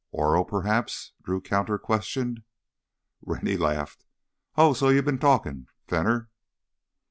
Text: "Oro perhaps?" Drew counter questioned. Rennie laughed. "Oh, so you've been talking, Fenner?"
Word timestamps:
"Oro 0.09 0.43
perhaps?" 0.43 1.11
Drew 1.21 1.41
counter 1.41 1.77
questioned. 1.77 2.41
Rennie 3.21 3.55
laughed. 3.55 4.03
"Oh, 4.55 4.73
so 4.73 4.89
you've 4.89 5.05
been 5.05 5.19
talking, 5.19 5.67
Fenner?" 5.87 6.31